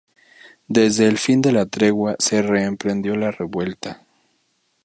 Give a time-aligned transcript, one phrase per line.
[0.67, 4.01] Desde el fin de la tregua se reemprendió la revuelta.